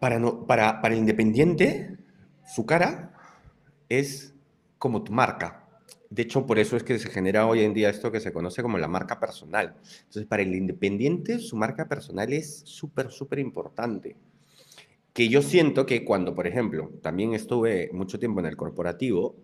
[0.01, 1.99] Para, no, para, para el independiente,
[2.45, 3.15] su cara
[3.89, 4.35] es
[4.79, 5.69] como tu marca.
[6.11, 8.63] De hecho, por eso es que se genera hoy en día esto que se conoce
[8.63, 9.77] como la marca personal.
[9.99, 14.17] Entonces, para el independiente, su marca personal es súper, súper importante.
[15.13, 19.37] Que yo siento que cuando, por ejemplo, también estuve mucho tiempo en el corporativo,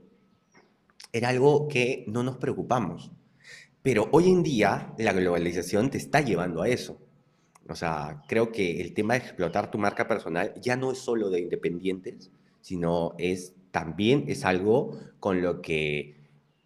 [1.12, 3.12] era algo que no nos preocupamos.
[3.82, 6.98] Pero hoy en día la globalización te está llevando a eso.
[7.68, 11.30] O sea, creo que el tema de explotar tu marca personal ya no es solo
[11.30, 16.16] de independientes, sino es también es algo con lo que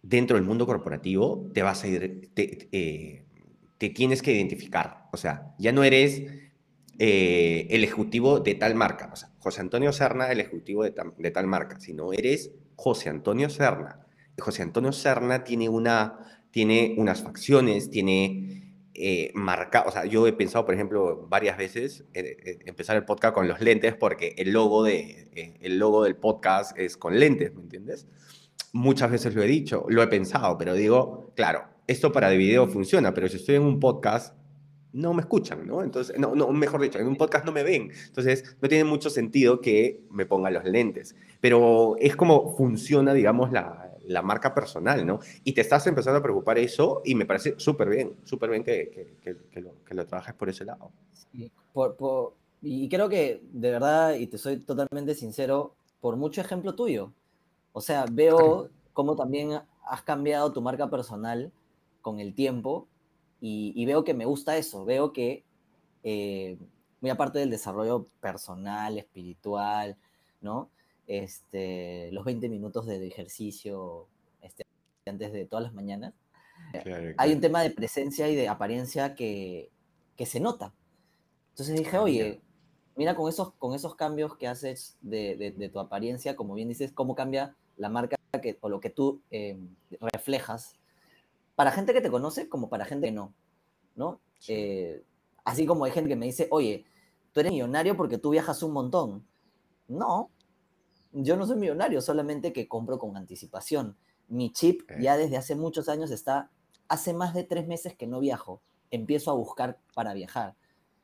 [0.01, 3.23] dentro del mundo corporativo te vas a ir, te, eh,
[3.77, 5.07] tienes que identificar.
[5.11, 6.23] O sea, ya no eres
[6.99, 11.31] eh, el ejecutivo de tal marca, o sea, José Antonio Serna, el ejecutivo de, de
[11.31, 14.05] tal marca, sino eres José Antonio Serna.
[14.37, 16.19] José Antonio Serna tiene, una,
[16.51, 18.58] tiene unas facciones, tiene
[18.93, 23.47] eh, marca, o sea, yo he pensado, por ejemplo, varias veces empezar el podcast con
[23.47, 28.07] los lentes porque el logo, de, el logo del podcast es con lentes, ¿me entiendes?
[28.71, 32.67] muchas veces lo he dicho, lo he pensado, pero digo, claro, esto para de video
[32.67, 34.35] funciona, pero si estoy en un podcast,
[34.91, 35.83] no me escuchan, ¿no?
[35.83, 37.91] Entonces, no, no, mejor dicho, en un podcast no me ven.
[38.07, 41.15] Entonces, no tiene mucho sentido que me ponga los lentes.
[41.41, 45.19] Pero es como funciona, digamos, la, la marca personal, ¿no?
[45.43, 48.89] Y te estás empezando a preocupar eso y me parece súper bien, súper bien que,
[48.89, 50.91] que, que, lo, que, lo, trabajes por ese lado.
[51.31, 56.41] Sí, por, por, y creo que, de verdad, y te soy totalmente sincero, por mucho
[56.41, 57.13] ejemplo tuyo,
[57.71, 61.51] o sea, veo cómo también has cambiado tu marca personal
[62.01, 62.87] con el tiempo
[63.41, 65.43] y, veo que me gusta eso, veo que
[66.03, 66.57] eh,
[66.99, 69.95] muy aparte del desarrollo personal, espiritual,
[70.41, 70.69] ¿no?
[71.09, 74.07] Este, los 20 minutos de ejercicio
[74.43, 74.63] este,
[75.07, 76.13] antes de todas las mañanas,
[77.17, 79.71] hay un tema de presencia y de apariencia que,
[80.23, 80.71] se nota.
[81.49, 82.41] Entonces dije, oye,
[82.95, 87.15] mira con esos, con esos cambios que haces de, tu apariencia, como bien dices, cómo
[87.15, 89.57] cambia la marca que, o lo que tú eh,
[90.13, 90.75] reflejas,
[91.55, 93.33] para gente que te conoce como para gente que no,
[93.95, 94.19] ¿no?
[94.47, 95.01] Eh,
[95.43, 96.85] así como hay gente que me dice, oye,
[97.33, 99.25] tú eres millonario porque tú viajas un montón.
[99.87, 100.29] No,
[101.11, 103.95] yo no soy millonario, solamente que compro con anticipación.
[104.27, 106.51] Mi chip ya desde hace muchos años está,
[106.87, 110.55] hace más de tres meses que no viajo, empiezo a buscar para viajar.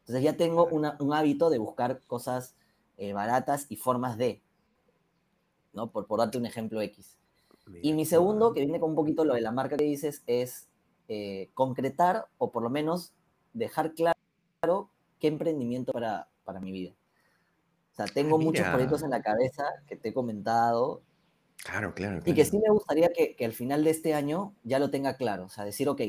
[0.02, 2.56] Entonces ya tengo un hábito de buscar cosas
[2.98, 4.42] eh, baratas y formas de,
[5.74, 5.92] ¿no?
[5.92, 7.18] Por, por darte un ejemplo X.
[7.82, 10.70] y mi segundo, que viene con un poquito lo de la marca que dices, es
[11.08, 13.14] eh, concretar o por lo menos
[13.54, 14.90] dejar claro
[15.20, 16.94] qué emprendimiento para, para mi vida.
[17.96, 21.02] O sea, tengo muchos proyectos en la cabeza que te he comentado.
[21.64, 22.22] Claro, claro.
[22.26, 25.16] Y que sí me gustaría que, que, al final de este año ya lo tenga
[25.16, 25.46] claro.
[25.46, 26.02] O sea, decir, ok,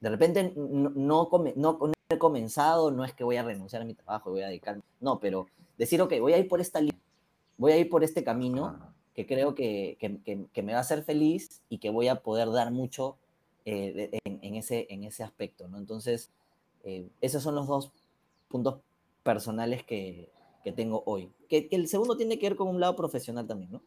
[0.00, 3.94] de repente no, no, no, he comenzado, no es que voy a renunciar a mi
[3.94, 5.46] trabajo, voy a dedicarme, no, pero
[5.78, 7.00] decir, ok, voy a ir por esta línea,
[7.56, 8.78] voy a ir por este camino
[9.14, 12.50] que creo que, que, que, me va a hacer feliz y que voy a poder
[12.50, 13.16] dar mucho
[13.64, 15.78] eh, en, ese, en ese aspecto, ¿no?
[15.78, 16.30] Entonces,
[16.84, 17.90] eh, esos son los dos
[18.48, 18.78] puntos
[19.24, 20.30] personales que,
[20.68, 21.30] que tengo hoy.
[21.48, 23.82] Que, el segundo tiene que ver con un lado profesional también, ¿no?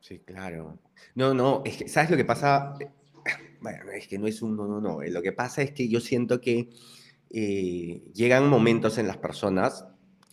[0.00, 0.78] Sí, claro.
[1.14, 2.74] No, no, es que, ¿sabes lo que pasa?
[3.60, 5.02] Bueno, es que no es un no, no, no.
[5.02, 6.70] Lo que pasa es que yo siento que
[7.30, 9.84] eh, llegan momentos en las personas,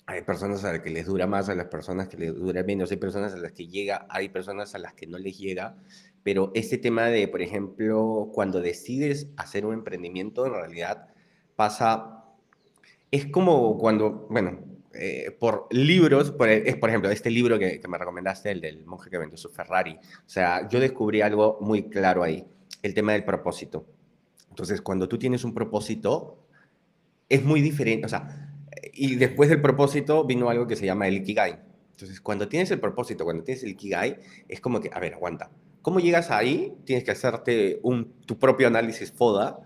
[0.06, 2.92] hay personas a las que les dura más, a las personas que les dura menos,
[2.92, 5.76] hay personas a las que llega, hay personas a las que no les llega,
[6.24, 11.08] pero este tema de, por ejemplo, cuando decides hacer un emprendimiento, en realidad
[11.56, 12.24] pasa,
[13.12, 14.60] es como cuando, bueno,
[14.98, 18.86] eh, por libros, por, es por ejemplo este libro que, que, me recomendaste, el del
[18.86, 19.94] monje que vendió su Ferrari.
[19.96, 22.46] O sea, yo descubrí algo muy claro ahí,
[22.82, 23.86] el tema del propósito.
[24.50, 26.48] Entonces, cuando tú tienes un propósito,
[27.28, 28.52] es muy diferente, o sea,
[28.94, 31.60] y después del propósito vino algo que se llama el Ikigai.
[31.92, 35.52] Entonces, cuando tienes el propósito, cuando tienes el Ikigai, es como que, a ver, aguanta.
[35.82, 36.74] ¿Cómo llegas ahí?
[36.86, 39.60] Tienes que hacerte un, tu propio análisis FODA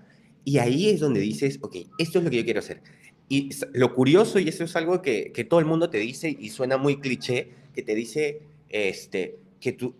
[0.43, 2.81] y ahí es donde dices, ok, esto es lo que yo quiero hacer.
[3.29, 6.49] Y lo curioso, y eso es algo que, que todo el mundo te dice y
[6.49, 9.95] suena muy cliché, que te dice este, que tú,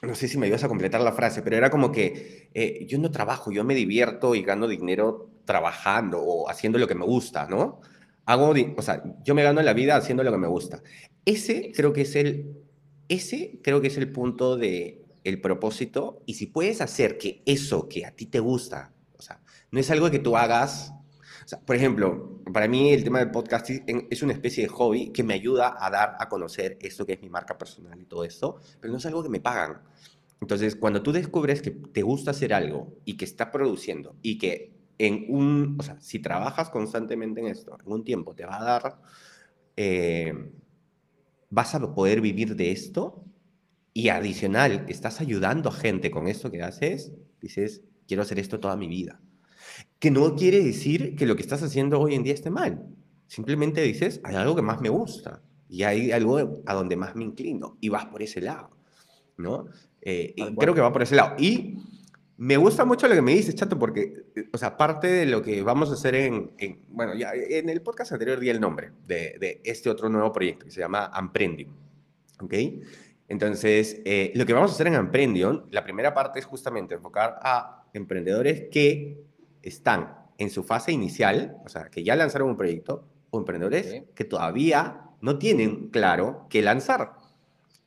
[0.00, 2.98] no sé si me ibas a completar la frase, pero era como que eh, yo
[2.98, 7.46] no trabajo, yo me divierto y gano dinero trabajando o haciendo lo que me gusta,
[7.46, 7.80] ¿no?
[8.26, 10.82] Hago, o sea, yo me gano la vida haciendo lo que me gusta.
[11.24, 12.56] Ese creo que es el,
[13.08, 17.88] ese creo que es el punto de el propósito y si puedes hacer que eso
[17.88, 20.92] que a ti te gusta, o sea, no es algo que tú hagas
[21.64, 25.34] por ejemplo, para mí el tema del podcast es una especie de hobby que me
[25.34, 28.92] ayuda a dar a conocer esto que es mi marca personal y todo esto, pero
[28.92, 29.82] no es algo que me pagan.
[30.40, 34.72] Entonces, cuando tú descubres que te gusta hacer algo y que está produciendo y que
[34.98, 38.64] en un, o sea, si trabajas constantemente en esto, en un tiempo te va a
[38.64, 39.00] dar,
[39.76, 40.52] eh,
[41.50, 43.24] vas a poder vivir de esto
[43.94, 48.76] y adicional, estás ayudando a gente con esto que haces, dices, quiero hacer esto toda
[48.76, 49.20] mi vida
[50.02, 52.84] que no quiere decir que lo que estás haciendo hoy en día esté mal.
[53.28, 57.22] Simplemente dices, hay algo que más me gusta y hay algo a donde más me
[57.22, 58.76] inclino y vas por ese lado,
[59.36, 59.66] ¿no?
[60.00, 61.36] Eh, creo que va por ese lado.
[61.38, 61.76] Y
[62.36, 65.62] me gusta mucho lo que me dices, Chato, porque, o sea, parte de lo que
[65.62, 66.50] vamos a hacer en,
[66.88, 70.64] bueno, ya en el podcast anterior di el nombre de, de este otro nuevo proyecto
[70.66, 71.76] que se llama Amprendium,
[72.40, 72.54] ¿ok?
[73.28, 77.38] Entonces, eh, lo que vamos a hacer en Amprendium, la primera parte es justamente enfocar
[77.40, 79.30] a emprendedores que
[79.62, 84.24] están en su fase inicial, o sea, que ya lanzaron un proyecto, o emprendedores que
[84.24, 87.14] todavía no tienen claro qué lanzar.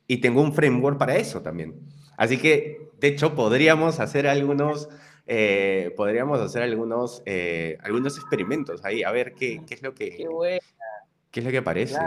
[0.08, 1.74] Y tengo un framework para eso también.
[2.16, 4.88] Así que, de hecho, podríamos hacer algunos,
[5.26, 10.26] eh, podríamos hacer algunos, eh, algunos experimentos ahí, a ver qué, qué es lo que,
[11.30, 11.98] qué, es lo que parece.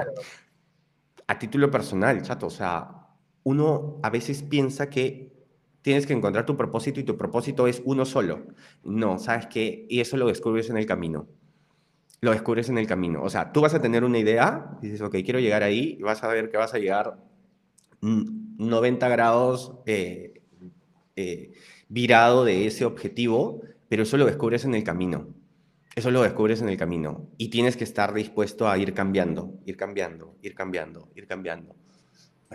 [1.28, 3.08] A título personal, chato, o sea,
[3.44, 5.39] uno a veces piensa que
[5.82, 8.48] tienes que encontrar tu propósito y tu propósito es uno solo.
[8.84, 9.86] No, ¿sabes qué?
[9.90, 11.28] Y eso lo descubres en el camino.
[12.22, 13.24] Lo descubres en el camino.
[13.24, 16.24] O sea, tú vas a tener una idea, dices, ok, quiero llegar ahí, y vas
[16.24, 17.18] a ver que vas a llegar
[18.02, 20.42] 90 grados eh,
[21.16, 21.52] eh,
[21.88, 25.28] virado de ese objetivo, pero eso lo descubres en el camino.
[25.96, 27.30] Eso lo descubres en el camino.
[27.38, 31.76] Y tienes que estar dispuesto a ir cambiando, ir cambiando, ir cambiando, ir cambiando.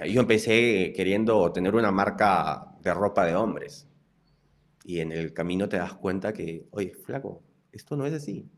[0.06, 3.88] Yo empecé queriendo tener una marca de ropa de hombres.
[4.84, 7.42] Y en el camino te das cuenta que, oye, flaco,
[7.72, 8.48] esto no es así.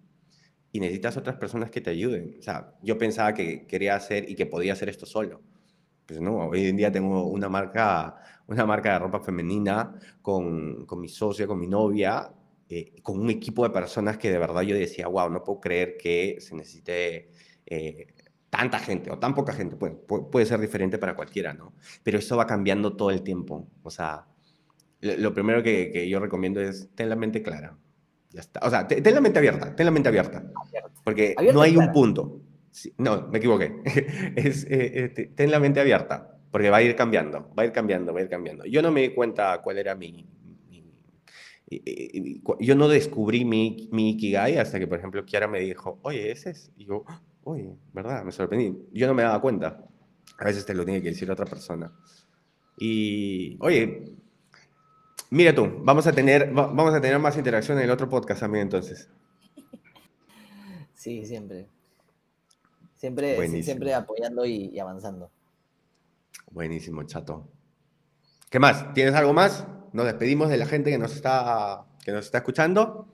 [0.73, 2.37] Y necesitas otras personas que te ayuden.
[2.39, 5.41] O sea, yo pensaba que quería hacer y que podía hacer esto solo.
[6.05, 8.17] Pues no, hoy en día tengo una marca,
[8.49, 12.33] una marca de ropa femenina con, con mi socia, con mi novia,
[12.69, 15.97] eh, con un equipo de personas que de verdad yo decía, wow, no puedo creer
[15.97, 17.31] que se necesite
[17.65, 18.07] eh,
[18.57, 21.75] tanta gente o tan poca gente, puede, puede ser diferente para cualquiera, ¿no?
[22.03, 23.69] Pero eso va cambiando todo el tiempo.
[23.83, 24.27] O sea,
[25.01, 27.77] lo primero que, que yo recomiendo es ten la mente clara.
[28.31, 28.61] Ya está.
[28.67, 30.45] O sea, ten la mente abierta, ten la mente abierta.
[31.05, 32.41] Porque no hay un punto.
[32.99, 33.77] no, me equivoqué.
[34.37, 37.73] es, eh, eh, ten la mente abierta, porque va a ir cambiando, va a ir
[37.73, 38.65] cambiando, va a ir cambiando.
[38.65, 40.27] Yo no me di cuenta cuál era mi...
[42.61, 46.51] yo no descubrí mi, mi Ikigai hasta que, por ejemplo, Kiara me dijo, oye, ese
[46.51, 46.73] es.
[46.77, 47.05] Y yo,
[47.49, 48.25] Oye, ¿verdad?
[48.25, 48.77] Me sorprendí.
[48.93, 49.87] Yo no me daba cuenta.
[50.37, 51.93] A veces te lo tiene que decir otra persona.
[52.77, 54.17] Y, oye,
[55.31, 58.63] mira tú, vamos a tener, vamos a tener más interacción en el otro podcast también
[58.63, 59.09] entonces.
[60.93, 61.69] Sí, siempre.
[62.97, 65.31] Siempre, siempre apoyando y, avanzando.
[66.51, 67.47] Buenísimo, chato.
[68.51, 68.93] ¿Qué más?
[68.93, 69.69] ¿Tienes algo más?
[69.93, 73.07] Nos despedimos de la gente que nos está, que nos está escuchando.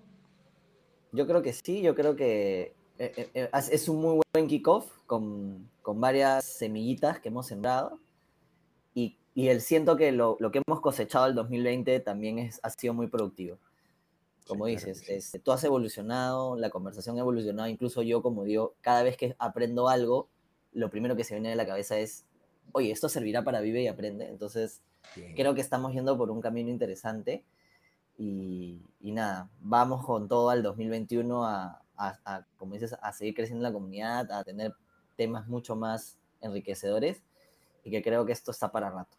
[1.12, 4.88] Yo creo que sí, yo creo que eh, eh, eh, es un muy buen kickoff
[5.06, 7.98] con, con varias semillitas que hemos sembrado.
[8.94, 12.70] Y, y el siento que lo, lo, que hemos cosechado el 2020 también es, ha
[12.70, 13.58] sido muy productivo.
[14.46, 19.02] Como dices, este, tú has evolucionado, la conversación ha evolucionado, incluso yo, como digo, cada
[19.02, 20.29] vez que aprendo algo,
[20.72, 22.24] lo primero que se viene a la cabeza es,
[22.70, 24.29] oye, esto servirá para Vive y Aprende.
[24.29, 24.81] Entonces,
[25.35, 27.44] creo que estamos yendo por un camino interesante.
[28.16, 33.62] Y, y, nada, vamos con todo al 2021 a, a, como dices, a seguir creciendo
[33.62, 34.74] la comunidad, a tener
[35.16, 37.22] temas mucho más enriquecedores
[37.84, 39.16] y que creo que esto está para rato.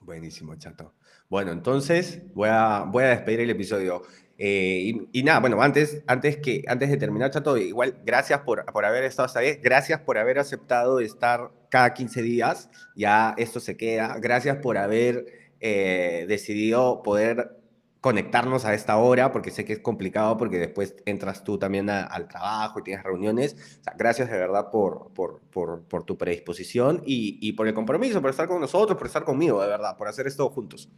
[0.00, 0.94] Buenísimo, chato.
[1.28, 4.02] Bueno, entonces voy a, voy a despedir el episodio.
[4.36, 8.84] Eh, y, nada, bueno, antes, antes, que, antes de terminar, chato, igual gracias por, por
[8.84, 13.76] haber estado hasta ahí, gracias por haber aceptado estar cada 15 días, ya esto se
[13.76, 15.26] queda, gracias por haber
[15.60, 17.61] eh, decidido poder
[18.02, 22.26] conectarnos a esta hora, porque sé que es complicado, porque después entras tú también al
[22.26, 23.80] trabajo y tienes reuniones.
[23.96, 28.30] gracias de verdad por, por, por, por tu predisposición y, y, por el compromiso, por
[28.30, 30.88] estar con nosotros, por estar conmigo, de verdad, por hacer esto juntos.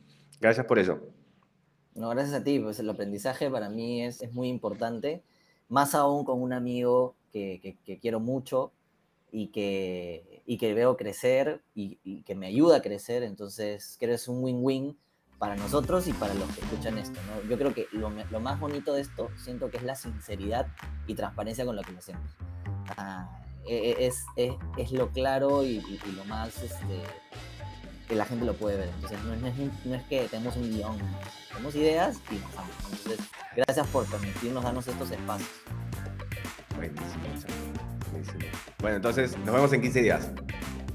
[0.41, 0.99] Gracias por eso.
[1.95, 5.23] No, gracias a ti, pues el aprendizaje para mí es, es muy importante,
[5.69, 8.73] más aún con un amigo que, que, quiero mucho
[9.31, 14.13] y que, y que veo crecer y, y, que me ayuda a crecer, entonces creo
[14.13, 14.97] que es un win-win
[15.45, 17.21] para nosotros y para los que escuchan esto.
[17.27, 17.47] ¿no?
[17.51, 20.67] Yo creo que lo, lo, más bonito de esto, siento que es la sinceridad
[21.07, 22.31] y transparencia con lo que lo hacemos.
[22.97, 23.29] Ah,
[23.67, 27.03] e, e, es, es, es, lo claro y, y, lo más este,
[28.09, 28.89] que la gente lo puede ver.
[28.95, 30.97] Entonces, no es, no es que tenemos un guion,
[31.51, 32.75] tenemos ideas y nos vamos.
[32.91, 35.51] Entonces, gracias por permitirnos darnos estos espacios.
[36.75, 37.23] Buenísimo,
[38.13, 38.45] buenísimo.
[38.79, 40.31] Bueno, entonces, nos vemos en 15 días.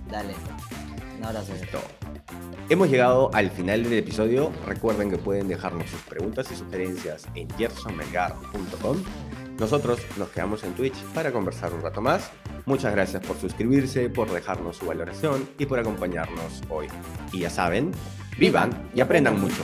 [0.09, 0.33] Dale.
[1.19, 1.53] Un abrazo.
[1.53, 1.79] Listo.
[2.69, 4.51] Hemos llegado al final del episodio.
[4.65, 8.97] Recuerden que pueden dejarnos sus preguntas y sugerencias en gersonmelgar.com.
[9.59, 12.31] Nosotros nos quedamos en Twitch para conversar un rato más.
[12.65, 16.87] Muchas gracias por suscribirse, por dejarnos su valoración y por acompañarnos hoy.
[17.33, 17.91] Y ya saben,
[18.37, 19.63] vivan y aprendan mucho.